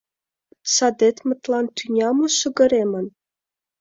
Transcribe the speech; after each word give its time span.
Садетмытлан 0.73 1.65
тӱня 1.75 2.09
мо 2.17 2.25
шыгыремын? 2.39 3.05